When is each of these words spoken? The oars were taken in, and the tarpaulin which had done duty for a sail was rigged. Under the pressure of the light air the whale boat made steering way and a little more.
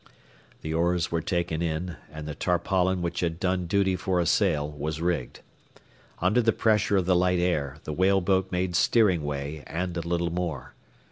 The 0.61 0.73
oars 0.73 1.11
were 1.11 1.21
taken 1.21 1.61
in, 1.61 1.95
and 2.11 2.27
the 2.27 2.33
tarpaulin 2.33 3.03
which 3.03 3.19
had 3.19 3.39
done 3.39 3.67
duty 3.67 3.95
for 3.95 4.19
a 4.19 4.25
sail 4.25 4.67
was 4.71 4.99
rigged. 4.99 5.41
Under 6.17 6.41
the 6.41 6.51
pressure 6.53 6.97
of 6.97 7.05
the 7.05 7.15
light 7.15 7.37
air 7.37 7.77
the 7.83 7.93
whale 7.93 8.19
boat 8.19 8.51
made 8.51 8.75
steering 8.75 9.21
way 9.21 9.63
and 9.67 9.95
a 9.95 10.01
little 10.01 10.31
more. 10.31 10.73